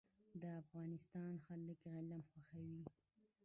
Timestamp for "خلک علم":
1.45-2.21